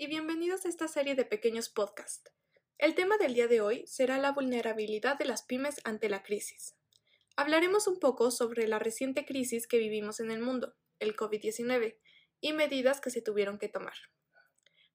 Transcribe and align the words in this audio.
y 0.00 0.06
bienvenidos 0.06 0.64
a 0.64 0.70
esta 0.70 0.88
serie 0.88 1.14
de 1.14 1.26
pequeños 1.26 1.68
podcasts. 1.68 2.32
El 2.78 2.94
tema 2.94 3.18
del 3.18 3.34
día 3.34 3.48
de 3.48 3.60
hoy 3.60 3.86
será 3.86 4.16
la 4.16 4.32
vulnerabilidad 4.32 5.18
de 5.18 5.26
las 5.26 5.42
pymes 5.42 5.78
ante 5.84 6.08
la 6.08 6.22
crisis. 6.22 6.74
Hablaremos 7.36 7.86
un 7.86 8.00
poco 8.00 8.30
sobre 8.30 8.66
la 8.66 8.78
reciente 8.78 9.26
crisis 9.26 9.66
que 9.66 9.76
vivimos 9.76 10.18
en 10.18 10.30
el 10.30 10.40
mundo, 10.40 10.74
el 11.00 11.14
COVID-19, 11.14 11.98
y 12.40 12.54
medidas 12.54 13.02
que 13.02 13.10
se 13.10 13.20
tuvieron 13.20 13.58
que 13.58 13.68
tomar. 13.68 13.92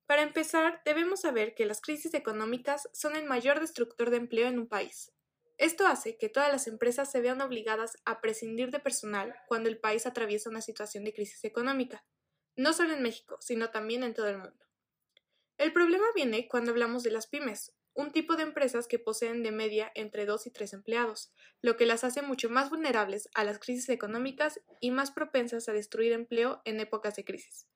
Para 0.08 0.24
empezar, 0.24 0.82
debemos 0.86 1.22
saber 1.22 1.54
que 1.54 1.68
las 1.68 1.82
crisis 1.82 2.16
económicas 2.16 2.90
son 2.92 3.16
el 3.16 3.26
mayor 3.26 3.60
destructor 3.60 4.10
de 4.10 4.18
empleo 4.18 4.48
en 4.48 4.58
un 4.58 4.68
país. 4.68 5.12
Esto 5.60 5.86
hace 5.86 6.18
que 6.18 6.30
todas 6.30 6.52
las 6.52 6.66
empresas 6.66 7.12
se 7.12 7.22
vean 7.22 7.42
obligadas 7.42 7.96
a 8.06 8.22
prescindir 8.22 8.72
de 8.72 8.80
personal 8.80 9.36
cuando 9.48 9.70
el 9.70 9.78
país 9.78 10.08
atraviesa 10.08 10.50
una 10.50 10.62
situación 10.62 11.04
de 11.04 11.14
crisis 11.14 11.44
económica, 11.44 12.04
no 12.56 12.74
solo 12.74 12.94
en 12.94 13.04
México, 13.04 13.38
sino 13.40 13.70
también 13.70 14.02
en 14.02 14.16
todo 14.16 14.30
el 14.30 14.40
mundo. 14.40 14.65
El 15.58 15.72
problema 15.72 16.06
viene 16.14 16.50
cuando 16.50 16.72
hablamos 16.72 17.04
de 17.04 17.12
las 17.12 17.28
pymes, 17.28 17.72
un 17.94 18.12
tipo 18.12 18.36
de 18.36 18.44
empresas 18.44 18.88
que 18.90 19.00
poseen 19.00 19.42
de 19.42 19.54
media 19.54 19.90
entre 19.96 20.26
dos 20.26 20.46
y 20.48 20.52
tres 20.52 20.74
empleados, 20.74 21.32
lo 21.62 21.78
que 21.78 21.86
las 21.86 22.04
hace 22.04 22.22
mucho 22.22 22.50
más 22.50 22.70
vulnerables 22.70 23.30
a 23.34 23.46
las 23.46 23.58
crisis 23.58 23.88
económicas 23.88 24.60
y 24.82 24.92
más 24.92 25.12
propensas 25.12 25.70
a 25.70 25.72
destruir 25.72 26.12
empleo 26.12 26.62
en 26.66 26.82
épocas 26.82 27.16
de 27.16 27.24
crisis. 27.24 27.70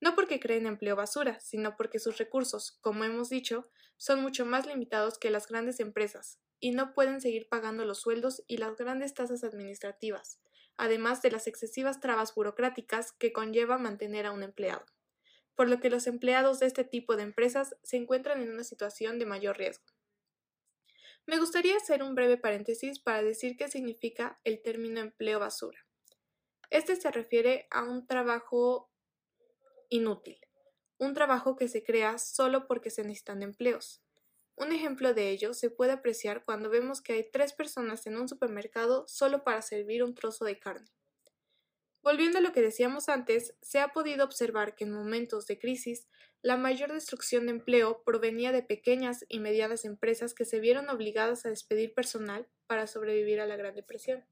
No 0.00 0.14
porque 0.14 0.38
creen 0.38 0.66
empleo 0.66 0.94
basura, 0.94 1.40
sino 1.40 1.76
porque 1.76 1.98
sus 1.98 2.18
recursos, 2.18 2.78
como 2.80 3.02
hemos 3.02 3.30
dicho, 3.30 3.68
son 3.96 4.22
mucho 4.22 4.46
más 4.46 4.66
limitados 4.66 5.18
que 5.18 5.30
las 5.30 5.48
grandes 5.48 5.80
empresas, 5.80 6.38
y 6.60 6.70
no 6.70 6.94
pueden 6.94 7.20
seguir 7.20 7.48
pagando 7.48 7.84
los 7.84 8.00
sueldos 8.00 8.44
y 8.46 8.58
las 8.58 8.76
grandes 8.76 9.12
tasas 9.12 9.42
administrativas, 9.42 10.38
además 10.76 11.20
de 11.20 11.32
las 11.32 11.48
excesivas 11.48 11.98
trabas 11.98 12.32
burocráticas 12.32 13.10
que 13.10 13.32
conlleva 13.32 13.76
mantener 13.76 14.24
a 14.24 14.30
un 14.30 14.44
empleado 14.44 14.86
por 15.54 15.68
lo 15.68 15.80
que 15.80 15.90
los 15.90 16.06
empleados 16.06 16.60
de 16.60 16.66
este 16.66 16.84
tipo 16.84 17.16
de 17.16 17.22
empresas 17.22 17.76
se 17.82 17.96
encuentran 17.96 18.42
en 18.42 18.50
una 18.50 18.64
situación 18.64 19.18
de 19.18 19.26
mayor 19.26 19.56
riesgo. 19.58 19.84
Me 21.26 21.38
gustaría 21.38 21.76
hacer 21.76 22.02
un 22.02 22.14
breve 22.14 22.36
paréntesis 22.36 22.98
para 22.98 23.22
decir 23.22 23.56
qué 23.56 23.68
significa 23.68 24.40
el 24.44 24.60
término 24.60 25.00
empleo 25.00 25.40
basura. 25.40 25.86
Este 26.70 26.96
se 26.96 27.10
refiere 27.10 27.66
a 27.70 27.82
un 27.82 28.06
trabajo 28.06 28.90
inútil, 29.88 30.38
un 30.98 31.14
trabajo 31.14 31.56
que 31.56 31.68
se 31.68 31.82
crea 31.82 32.18
solo 32.18 32.66
porque 32.66 32.90
se 32.90 33.02
necesitan 33.02 33.42
empleos. 33.42 34.02
Un 34.56 34.72
ejemplo 34.72 35.14
de 35.14 35.30
ello 35.30 35.54
se 35.54 35.70
puede 35.70 35.92
apreciar 35.92 36.44
cuando 36.44 36.70
vemos 36.70 37.00
que 37.00 37.14
hay 37.14 37.30
tres 37.30 37.52
personas 37.52 38.06
en 38.06 38.16
un 38.16 38.28
supermercado 38.28 39.06
solo 39.08 39.44
para 39.44 39.62
servir 39.62 40.04
un 40.04 40.14
trozo 40.14 40.44
de 40.44 40.58
carne. 40.58 40.90
Volviendo 42.04 42.36
a 42.36 42.42
lo 42.42 42.52
que 42.52 42.60
decíamos 42.60 43.08
antes, 43.08 43.54
se 43.62 43.80
ha 43.80 43.88
podido 43.88 44.26
observar 44.26 44.74
que 44.74 44.84
en 44.84 44.92
momentos 44.92 45.46
de 45.46 45.58
crisis 45.58 46.06
la 46.42 46.58
mayor 46.58 46.92
destrucción 46.92 47.46
de 47.46 47.52
empleo 47.52 48.02
provenía 48.04 48.52
de 48.52 48.62
pequeñas 48.62 49.24
y 49.30 49.38
medianas 49.38 49.86
empresas 49.86 50.34
que 50.34 50.44
se 50.44 50.60
vieron 50.60 50.90
obligadas 50.90 51.46
a 51.46 51.48
despedir 51.48 51.94
personal 51.94 52.46
para 52.66 52.86
sobrevivir 52.86 53.40
a 53.40 53.46
la 53.46 53.56
Gran 53.56 53.74
Depresión. 53.74 54.26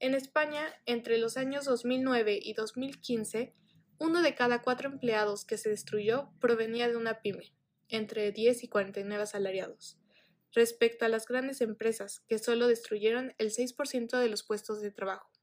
En 0.00 0.12
España, 0.12 0.70
entre 0.84 1.16
los 1.16 1.38
años 1.38 1.64
2009 1.64 2.38
y 2.42 2.52
2015, 2.52 3.54
uno 3.98 4.20
de 4.20 4.34
cada 4.34 4.60
cuatro 4.60 4.90
empleados 4.90 5.46
que 5.46 5.56
se 5.56 5.70
destruyó 5.70 6.28
provenía 6.40 6.88
de 6.88 6.98
una 6.98 7.22
pyme, 7.22 7.54
entre 7.88 8.32
10 8.32 8.64
y 8.64 8.68
49 8.68 9.22
asalariados, 9.22 9.98
respecto 10.52 11.06
a 11.06 11.08
las 11.08 11.26
grandes 11.26 11.62
empresas 11.62 12.20
que 12.28 12.38
solo 12.38 12.68
destruyeron 12.68 13.34
el 13.38 13.50
6% 13.50 14.18
de 14.18 14.28
los 14.28 14.42
puestos 14.42 14.82
de 14.82 14.90
trabajo. 14.90 15.35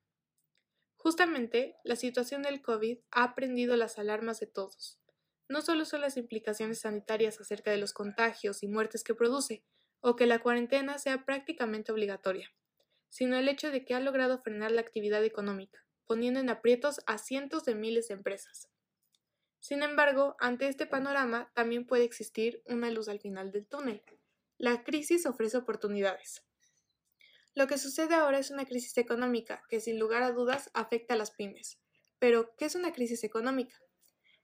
Justamente, 1.04 1.76
la 1.84 1.98
situación 1.98 2.44
del 2.44 2.62
COVID 2.62 2.98
ha 3.12 3.36
prendido 3.36 3.76
las 3.76 4.00
alarmas 4.00 4.40
de 4.40 4.48
todos. 4.48 5.02
No 5.50 5.62
solo 5.62 5.84
son 5.84 6.00
las 6.00 6.16
implicaciones 6.16 6.80
sanitarias 6.80 7.42
acerca 7.42 7.72
de 7.72 7.78
los 7.78 7.92
contagios 7.92 8.64
y 8.64 8.70
muertes 8.70 9.04
que 9.04 9.14
produce, 9.14 9.66
o 10.00 10.16
que 10.16 10.28
la 10.28 10.40
cuarentena 10.40 10.98
sea 11.00 11.26
prácticamente 11.26 11.92
obligatoria, 11.92 12.54
sino 13.10 13.36
el 13.36 13.50
hecho 13.50 13.70
de 13.70 13.84
que 13.84 13.96
ha 13.96 14.00
logrado 14.00 14.42
frenar 14.44 14.72
la 14.72 14.80
actividad 14.80 15.26
económica, 15.26 15.86
poniendo 16.06 16.40
en 16.40 16.50
aprietos 16.50 17.02
a 17.06 17.18
cientos 17.18 17.66
de 17.66 17.76
miles 17.76 18.08
de 18.08 18.14
empresas. 18.14 18.70
Sin 19.60 19.84
embargo, 19.84 20.38
ante 20.40 20.70
este 20.70 20.86
panorama 20.86 21.52
también 21.54 21.86
puede 21.86 22.06
existir 22.06 22.64
una 22.66 22.90
luz 22.90 23.10
al 23.10 23.20
final 23.20 23.52
del 23.52 23.68
túnel. 23.68 24.02
La 24.58 24.86
crisis 24.86 25.26
ofrece 25.26 25.58
oportunidades. 25.58 26.46
Lo 27.56 27.68
que 27.68 27.78
sucede 27.78 28.16
ahora 28.16 28.40
es 28.40 28.50
una 28.50 28.66
crisis 28.66 28.98
económica 28.98 29.64
que 29.70 29.80
sin 29.80 30.00
lugar 30.00 30.24
a 30.24 30.32
dudas 30.32 30.72
afecta 30.74 31.14
a 31.14 31.18
las 31.18 31.32
pymes. 31.32 31.80
Pero, 32.18 32.56
¿qué 32.58 32.66
es 32.66 32.74
una 32.74 32.94
crisis 32.94 33.24
económica? 33.24 33.76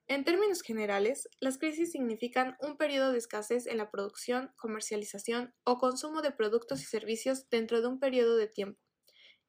En 0.08 0.24
términos 0.24 0.62
generales, 0.62 1.28
las 1.40 1.58
crisis 1.58 1.92
significan 1.92 2.56
un 2.60 2.78
periodo 2.78 3.12
de 3.12 3.18
escasez 3.18 3.66
en 3.68 3.78
la 3.78 3.90
producción, 3.90 4.54
comercialización 4.58 5.56
o 5.64 5.78
consumo 5.78 6.22
de 6.22 6.32
productos 6.32 6.82
y 6.82 6.86
servicios 6.86 7.50
dentro 7.50 7.82
de 7.82 7.88
un 7.88 8.00
periodo 8.00 8.36
de 8.36 8.48
tiempo. 8.48 8.82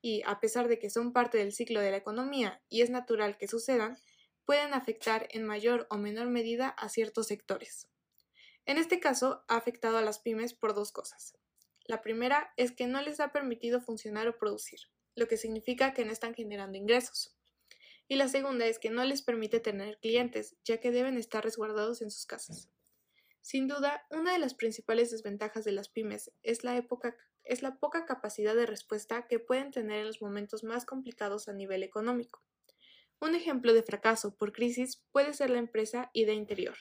Y, 0.00 0.22
a 0.26 0.40
pesar 0.40 0.68
de 0.68 0.78
que 0.78 0.88
son 0.88 1.12
parte 1.12 1.36
del 1.36 1.52
ciclo 1.52 1.80
de 1.80 1.90
la 1.90 1.98
economía 1.98 2.62
y 2.68 2.80
es 2.80 2.88
natural 2.88 3.36
que 3.36 3.48
sucedan, 3.48 3.98
pueden 4.46 4.72
afectar 4.72 5.28
en 5.30 5.44
mayor 5.44 5.86
o 5.90 5.98
menor 5.98 6.28
medida 6.28 6.68
a 6.68 6.88
ciertos 6.88 7.26
sectores. 7.26 7.88
En 8.64 8.78
este 8.78 9.00
caso, 9.00 9.44
ha 9.48 9.56
afectado 9.56 9.98
a 9.98 10.02
las 10.02 10.18
pymes 10.18 10.54
por 10.54 10.74
dos 10.74 10.92
cosas. 10.92 11.34
La 11.90 12.02
primera 12.02 12.52
es 12.56 12.70
que 12.70 12.86
no 12.86 13.02
les 13.02 13.18
ha 13.18 13.32
permitido 13.32 13.80
funcionar 13.80 14.28
o 14.28 14.38
producir, 14.38 14.78
lo 15.16 15.26
que 15.26 15.36
significa 15.36 15.92
que 15.92 16.04
no 16.04 16.12
están 16.12 16.34
generando 16.34 16.78
ingresos. 16.78 17.36
Y 18.06 18.14
la 18.14 18.28
segunda 18.28 18.64
es 18.64 18.78
que 18.78 18.90
no 18.90 19.04
les 19.04 19.22
permite 19.22 19.58
tener 19.58 19.98
clientes, 19.98 20.54
ya 20.64 20.78
que 20.78 20.92
deben 20.92 21.18
estar 21.18 21.42
resguardados 21.42 22.00
en 22.00 22.12
sus 22.12 22.26
casas. 22.26 22.70
Sin 23.40 23.66
duda, 23.66 24.06
una 24.08 24.32
de 24.32 24.38
las 24.38 24.54
principales 24.54 25.10
desventajas 25.10 25.64
de 25.64 25.72
las 25.72 25.88
pymes 25.88 26.30
es 26.44 26.62
la, 26.62 26.80
poca 26.86 28.04
capacidad 28.06 28.54
de 28.54 28.66
respuesta 28.66 29.26
que 29.26 29.40
pueden 29.40 29.72
tener 29.72 29.98
en 29.98 30.06
los 30.06 30.22
momentos 30.22 30.62
más 30.62 30.84
complicados 30.84 31.48
a 31.48 31.52
nivel 31.54 31.82
económico. 31.82 32.40
Un 33.20 33.34
ejemplo 33.34 33.74
de 33.74 33.82
fracaso 33.82 34.36
por 34.36 34.52
crisis 34.52 35.02
puede 35.10 35.32
ser 35.32 35.50
la 35.50 35.58
empresa 35.58 36.08
Idea 36.12 36.34
Interior, 36.34 36.76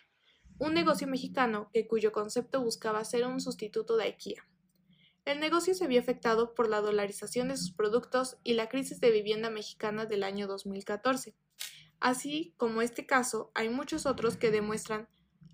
un 0.59 0.75
negocio 0.75 1.07
mexicano 1.07 1.71
que 1.73 1.87
cuyo 1.87 2.11
concepto 2.11 2.61
buscaba 2.61 3.03
ser 3.05 3.25
un 3.25 3.41
sustituto 3.41 3.97
de 3.97 4.03
IKEA, 4.03 4.45
el 5.31 5.39
negocio 5.39 5.75
se 5.75 5.87
vio 5.87 5.99
afectado 5.99 6.55
por 6.55 6.67
la 6.67 6.81
dolarización 6.81 7.49
de 7.49 7.57
sus 7.57 7.71
productos 7.71 8.37
y 8.43 8.53
la 8.53 8.67
crisis 8.67 8.99
de 8.99 9.11
vivienda 9.11 9.49
mexicana 9.49 10.05
del 10.05 10.23
año 10.23 10.47
2014. 10.47 11.35
Así 11.99 12.55
como 12.57 12.81
este 12.81 13.05
caso, 13.05 13.51
hay 13.53 13.69
muchos 13.69 14.05
otros 14.05 14.37
que 14.37 14.49
demuestran 14.49 15.07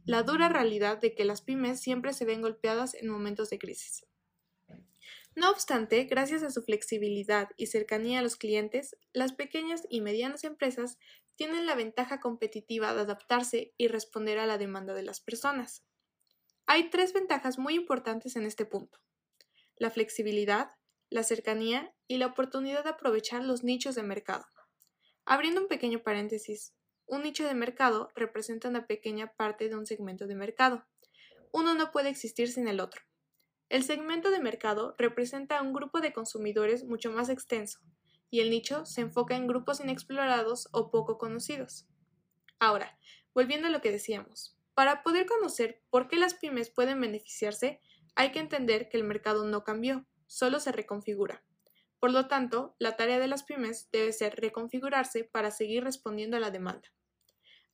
la 0.06 0.24
dura 0.24 0.48
realidad 0.48 1.00
de 1.00 1.14
que 1.14 1.26
las 1.26 1.42
pymes 1.42 1.82
siempre 1.82 2.14
se 2.14 2.24
ven 2.24 2.42
golpeadas 2.42 2.94
en 2.94 3.10
momentos 3.10 3.50
de 3.50 3.60
crisis. 3.60 4.06
No 5.36 5.50
obstante, 5.50 6.06
gracias 6.06 6.44
a 6.44 6.52
su 6.52 6.62
flexibilidad 6.62 7.50
y 7.58 7.66
cercanía 7.66 8.20
a 8.20 8.22
los 8.22 8.38
clientes, 8.38 8.96
las 9.12 9.34
pequeñas 9.34 9.84
y 9.90 10.00
medianas 10.00 10.46
empresas 10.46 10.98
tienen 11.36 11.66
la 11.66 11.76
ventaja 11.76 12.22
competitiva 12.22 12.94
de 12.94 13.02
adaptarse 13.02 13.74
y 13.78 13.90
responder 13.90 14.38
a 14.40 14.46
la 14.46 14.58
demanda 14.58 14.94
de 14.94 15.04
las 15.04 15.20
personas. 15.20 15.84
Hay 16.66 16.90
tres 16.90 17.12
ventajas 17.12 17.60
muy 17.60 17.76
importantes 17.76 18.38
en 18.38 18.46
este 18.46 18.66
punto 18.66 19.05
la 19.78 19.90
flexibilidad, 19.90 20.72
la 21.10 21.24
cercanía 21.24 21.94
y 22.08 22.18
la 22.18 22.28
oportunidad 22.28 22.84
de 22.84 22.92
aprovechar 22.92 23.44
los 23.44 23.64
nichos 23.64 23.96
de 23.96 24.04
mercado. 24.04 24.46
Abriendo 25.26 25.62
un 25.62 25.68
pequeño 25.68 26.04
paréntesis, 26.04 26.74
un 27.08 27.24
nicho 27.24 27.46
de 27.46 27.54
mercado 27.54 28.10
representa 28.16 28.70
una 28.70 28.88
pequeña 28.88 29.34
parte 29.34 29.70
de 29.70 29.76
un 29.76 29.86
segmento 29.86 30.28
de 30.28 30.36
mercado. 30.36 30.86
Uno 31.52 31.74
no 31.74 31.92
puede 31.92 32.10
existir 32.10 32.52
sin 32.52 32.68
el 32.68 32.80
otro. 32.80 33.02
El 33.70 33.84
segmento 33.84 34.30
de 34.30 34.40
mercado 34.40 34.96
representa 34.98 35.62
un 35.62 35.74
grupo 35.74 36.02
de 36.02 36.14
consumidores 36.14 36.84
mucho 36.84 37.12
más 37.12 37.30
extenso, 37.30 37.80
y 38.30 38.42
el 38.42 38.50
nicho 38.50 38.86
se 38.86 39.02
enfoca 39.02 39.36
en 39.36 39.48
grupos 39.48 39.80
inexplorados 39.80 40.70
o 40.72 40.92
poco 40.92 41.18
conocidos. 41.18 41.88
Ahora, 42.60 42.98
volviendo 43.34 43.68
a 43.68 43.72
lo 43.72 43.82
que 43.82 43.92
decíamos, 43.92 44.58
para 44.74 45.04
poder 45.04 45.26
conocer 45.26 45.82
por 45.90 46.08
qué 46.08 46.18
las 46.18 46.34
pymes 46.34 46.70
pueden 46.70 47.00
beneficiarse, 47.00 47.82
hay 48.16 48.32
que 48.32 48.40
entender 48.40 48.90
que 48.90 48.98
el 48.98 49.04
mercado 49.04 49.46
no 49.46 49.64
cambió, 49.64 50.06
solo 50.28 50.60
se 50.60 50.72
reconfigura. 50.72 51.44
Por 52.00 52.12
lo 52.12 52.28
tanto, 52.28 52.76
la 52.80 52.96
tarea 52.96 53.20
de 53.20 53.28
las 53.28 53.44
pymes 53.44 53.90
debe 53.92 54.14
ser 54.14 54.36
reconfigurarse 54.36 55.24
para 55.24 55.52
seguir 55.52 55.84
respondiendo 55.84 56.38
a 56.38 56.40
la 56.40 56.52
demanda. 56.52 56.92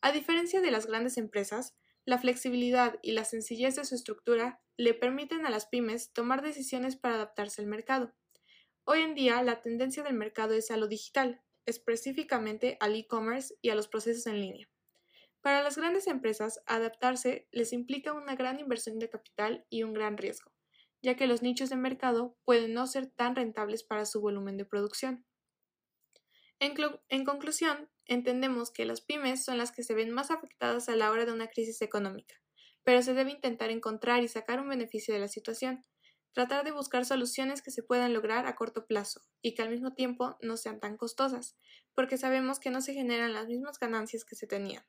A 0.02 0.12
diferencia 0.12 0.62
de 0.62 0.72
las 0.72 0.88
grandes 0.88 1.18
empresas, 1.18 1.76
la 2.06 2.18
flexibilidad 2.18 2.98
y 3.04 3.12
la 3.12 3.26
sencillez 3.26 3.76
de 3.76 3.86
su 3.86 3.94
estructura 3.94 4.62
le 4.78 4.94
permiten 4.94 5.46
a 5.46 5.52
las 5.52 5.68
pymes 5.68 6.12
tomar 6.14 6.42
decisiones 6.42 6.96
para 6.96 7.16
adaptarse 7.16 7.62
al 7.62 7.68
mercado. 7.68 8.14
Hoy 8.84 9.02
en 9.02 9.14
día, 9.14 9.44
la 9.44 9.62
tendencia 9.62 10.02
del 10.02 10.16
mercado 10.16 10.54
es 10.54 10.72
a 10.72 10.78
lo 10.78 10.88
digital, 10.88 11.42
específicamente 11.68 12.78
al 12.80 12.96
e-commerce 12.96 13.54
y 13.62 13.70
a 13.70 13.76
los 13.76 13.88
procesos 13.88 14.26
en 14.26 14.40
línea. 14.40 14.70
Para 15.42 15.64
las 15.64 15.76
grandes 15.76 16.06
empresas, 16.06 16.62
adaptarse 16.68 17.48
les 17.52 17.74
implica 17.74 18.14
una 18.14 18.36
gran 18.36 18.60
inversión 18.60 19.00
de 19.00 19.10
capital 19.10 19.66
y 19.70 19.82
un 19.82 19.94
gran 19.94 20.18
riesgo, 20.18 20.52
ya 21.02 21.16
que 21.16 21.26
los 21.26 21.42
nichos 21.42 21.70
de 21.72 21.78
mercado 21.78 22.38
pueden 22.46 22.74
no 22.74 22.86
ser 22.86 23.08
tan 23.08 23.36
rentables 23.36 23.84
para 23.84 24.06
su 24.06 24.22
volumen 24.22 24.58
de 24.58 24.66
producción. 24.66 25.26
En, 26.60 27.26
conclusión, 27.26 27.90
entendemos 28.06 28.70
que 28.70 28.86
las 28.86 29.02
pymes 29.02 29.44
son 29.44 29.58
las 29.58 29.72
que 29.72 29.82
se 29.82 29.96
ven 29.96 30.12
más 30.12 30.30
afectadas 30.30 30.90
a 30.90 30.96
la 30.96 31.10
hora 31.10 31.26
de 31.26 31.32
una 31.32 31.48
crisis 31.48 31.82
económica, 31.82 32.36
pero 32.84 33.02
se 33.02 33.16
debe 33.16 33.32
intentar 33.32 33.72
encontrar 33.72 34.22
y 34.22 34.28
sacar 34.28 34.60
un 34.60 34.70
beneficio 34.70 35.12
de 35.12 35.22
la 35.22 35.28
situación, 35.28 35.84
tratar 36.34 36.64
de 36.64 36.72
buscar 36.72 37.04
soluciones 37.04 37.64
que 37.64 37.72
se 37.72 37.82
puedan 37.82 38.14
lograr 38.14 38.46
a 38.46 38.56
corto 38.56 38.86
plazo 38.86 39.22
y 39.42 39.56
que 39.56 39.64
al 39.64 39.72
mismo 39.72 39.96
tiempo 39.96 40.38
no 40.42 40.56
sean 40.56 40.80
tan 40.80 40.98
costosas, 40.98 41.58
porque 41.96 42.20
sabemos 42.20 42.60
que 42.60 42.70
no 42.70 42.82
se 42.82 42.94
generan 42.94 43.34
las 43.34 43.48
mismas 43.48 43.80
ganancias 43.80 44.24
que 44.24 44.36
se 44.36 44.46
tenían. 44.46 44.86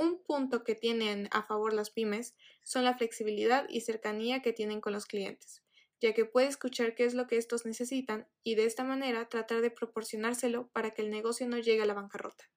Un 0.00 0.22
punto 0.22 0.64
que 0.64 0.74
tienen 0.74 1.28
a 1.30 1.42
favor 1.42 1.74
las 1.74 1.90
pymes 1.90 2.34
son 2.62 2.84
la 2.84 2.96
flexibilidad 2.96 3.66
y 3.68 3.82
cercanía 3.82 4.40
que 4.40 4.54
tienen 4.54 4.80
con 4.80 4.94
los 4.94 5.04
clientes, 5.04 5.62
ya 6.00 6.14
que 6.14 6.24
puede 6.24 6.46
escuchar 6.46 6.94
qué 6.94 7.04
es 7.04 7.12
lo 7.12 7.26
que 7.26 7.36
estos 7.36 7.66
necesitan 7.66 8.26
y 8.42 8.54
de 8.54 8.64
esta 8.64 8.82
manera 8.82 9.28
tratar 9.28 9.60
de 9.60 9.70
proporcionárselo 9.70 10.68
para 10.68 10.92
que 10.92 11.02
el 11.02 11.10
negocio 11.10 11.46
no 11.46 11.58
llegue 11.58 11.82
a 11.82 11.84
la 11.84 11.92
bancarrota. 11.92 12.48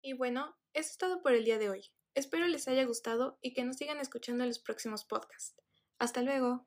Y 0.00 0.14
bueno, 0.14 0.56
eso 0.72 0.92
es 0.92 0.96
todo 0.96 1.20
por 1.20 1.34
el 1.34 1.44
día 1.44 1.58
de 1.58 1.68
hoy. 1.68 1.92
Espero 2.14 2.46
les 2.46 2.66
haya 2.66 2.86
gustado 2.86 3.38
y 3.42 3.52
que 3.52 3.64
nos 3.64 3.76
sigan 3.76 4.00
escuchando 4.00 4.42
en 4.44 4.48
los 4.48 4.58
próximos 4.58 5.04
podcasts. 5.04 5.54
Hasta 5.98 6.22
luego. 6.22 6.66